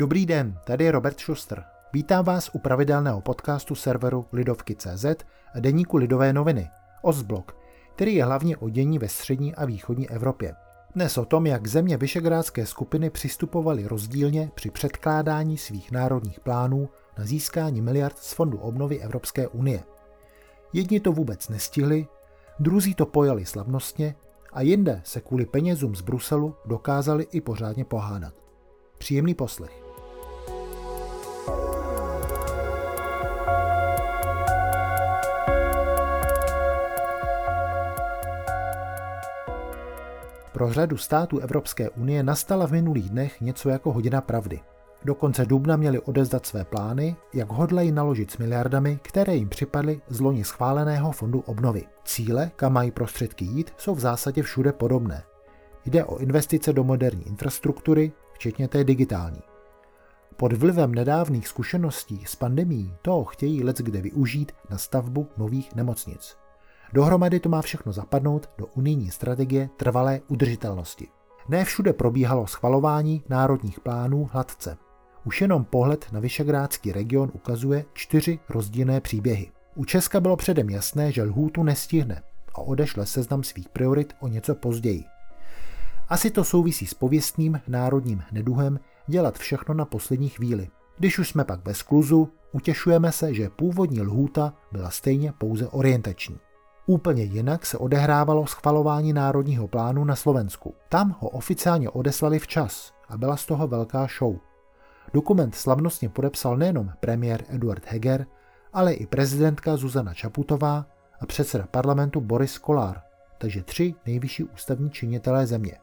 [0.00, 1.64] Dobrý den, tady je Robert Schuster.
[1.92, 5.04] Vítám vás u pravidelného podcastu serveru Lidovky.cz
[5.54, 6.68] a deníku Lidové noviny,
[7.02, 7.56] Osblog,
[7.94, 10.54] který je hlavně o dění ve střední a východní Evropě.
[10.94, 17.24] Dnes o tom, jak země Vyšegrádské skupiny přistupovaly rozdílně při předkládání svých národních plánů na
[17.24, 19.82] získání miliard z Fondu obnovy Evropské unie.
[20.72, 22.06] Jedni to vůbec nestihli,
[22.58, 24.14] druzí to pojali slavnostně
[24.52, 28.34] a jinde se kvůli penězům z Bruselu dokázali i pořádně pohádat.
[28.98, 29.89] Příjemný poslech.
[40.60, 44.60] Pro řadu států Evropské unie nastala v minulých dnech něco jako hodina pravdy.
[45.04, 50.00] Do konce dubna měli odezdat své plány, jak hodlají naložit s miliardami, které jim připadly
[50.08, 51.84] z loni schváleného fondu obnovy.
[52.04, 55.22] Cíle, kam mají prostředky jít, jsou v zásadě všude podobné.
[55.84, 59.42] Jde o investice do moderní infrastruktury, včetně té digitální.
[60.36, 66.36] Pod vlivem nedávných zkušeností s pandemí to chtějí let kde využít na stavbu nových nemocnic.
[66.92, 71.08] Dohromady to má všechno zapadnout do unijní strategie trvalé udržitelnosti.
[71.48, 74.76] Ne všude probíhalo schvalování národních plánů hladce.
[75.24, 79.50] Už jenom pohled na Vyšegrádský region ukazuje čtyři rozdílné příběhy.
[79.74, 82.22] U Česka bylo předem jasné, že lhůtu nestihne
[82.54, 85.04] a odešle seznam svých priorit o něco později.
[86.08, 90.68] Asi to souvisí s pověstným národním neduhem dělat všechno na poslední chvíli.
[90.98, 96.38] Když už jsme pak ve skluzu, utěšujeme se, že původní lhůta byla stejně pouze orientační.
[96.90, 100.74] Úplně jinak se odehrávalo schvalování národního plánu na Slovensku.
[100.88, 104.36] Tam ho oficiálně odeslali včas a byla z toho velká show.
[105.14, 108.26] Dokument slavnostně podepsal nejenom premiér Eduard Heger,
[108.72, 110.86] ale i prezidentka Zuzana Čaputová
[111.20, 113.02] a předseda parlamentu Boris Kolár,
[113.38, 115.76] takže tři nejvyšší ústavní činitelé země.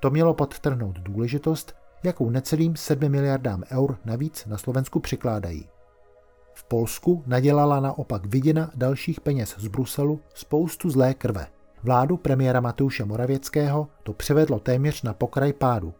[0.00, 5.68] To mělo podtrhnout důležitost, jakou necelým 7 miliardám eur navíc na Slovensku přikládají.
[6.60, 11.46] V Polsku nadělala naopak viděna dalších peněz z Bruselu spoustu zlé krve.
[11.82, 15.94] Vládu premiéra Mateuše Moravěckého to přivedlo téměř na pokraj pádu.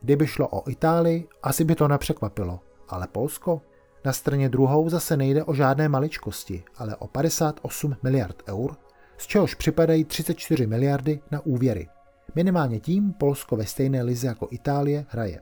[0.00, 3.62] Kdyby šlo o Itálii, asi by to nepřekvapilo, ale Polsko?
[4.04, 8.76] Na straně druhou zase nejde o žádné maličkosti, ale o 58 miliard eur,
[9.18, 11.88] z čehož připadají 34 miliardy na úvěry.
[12.34, 15.40] Minimálně tím Polsko ve stejné lize jako Itálie hraje.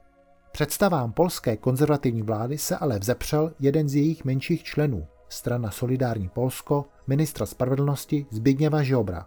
[0.52, 6.84] Představám polské konzervativní vlády se ale vzepřel jeden z jejich menších členů, strana Solidární Polsko,
[7.06, 9.26] ministra spravedlnosti Zbigněva Žiobra.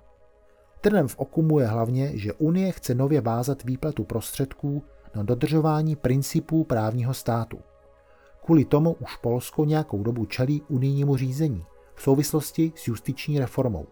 [0.82, 4.84] Trnem v oku mu je hlavně, že Unie chce nově vázat výplatu prostředků
[5.16, 7.60] na dodržování principů právního státu.
[8.46, 13.88] Kvůli tomu už Polsko nějakou dobu čelí unijnímu řízení v souvislosti s justiční reformou.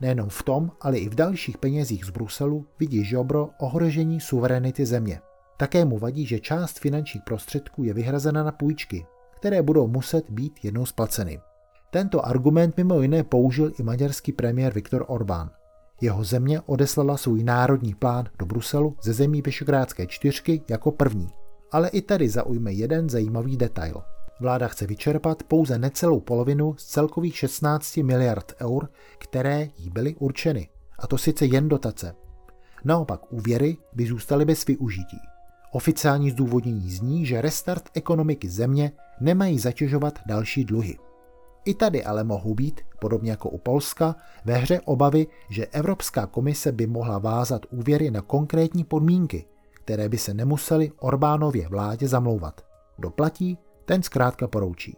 [0.00, 5.20] Nejenom v tom, ale i v dalších penězích z Bruselu vidí Žobro ohrožení suverenity země.
[5.58, 10.52] Také mu vadí, že část finančních prostředků je vyhrazena na půjčky, které budou muset být
[10.62, 11.40] jednou splaceny.
[11.90, 15.50] Tento argument mimo jiné použil i maďarský premiér Viktor Orbán.
[16.00, 21.28] Jeho země odeslala svůj národní plán do Bruselu ze zemí Vyšegrádské čtyřky jako první.
[21.72, 24.02] Ale i tady zaujme jeden zajímavý detail.
[24.40, 30.68] Vláda chce vyčerpat pouze necelou polovinu z celkových 16 miliard eur, které jí byly určeny.
[30.98, 32.14] A to sice jen dotace.
[32.84, 35.18] Naopak úvěry by zůstaly bez využití.
[35.72, 40.98] Oficiální zdůvodnění zní, že restart ekonomiky země nemají zatěžovat další dluhy.
[41.64, 46.72] I tady ale mohou být, podobně jako u Polska, ve hře obavy, že Evropská komise
[46.72, 52.60] by mohla vázat úvěry na konkrétní podmínky, které by se nemusely Orbánově vládě zamlouvat.
[52.98, 54.96] Doplatí, ten zkrátka poroučí.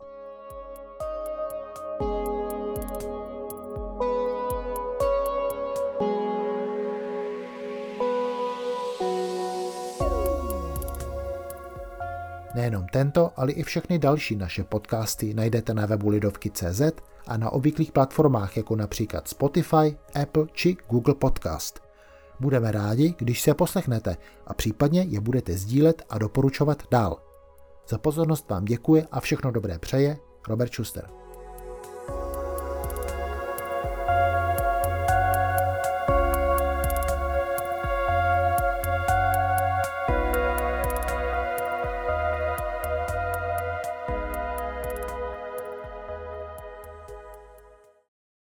[12.70, 16.82] Nejenom tento, ale i všechny další naše podcasty najdete na webu Lidovky.cz
[17.26, 21.81] a na obvyklých platformách jako například Spotify, Apple či Google Podcast.
[22.40, 27.22] Budeme rádi, když se poslechnete a případně je budete sdílet a doporučovat dál.
[27.88, 30.16] Za pozornost vám děkuje a všechno dobré přeje
[30.49, 31.19] Robert Schuster.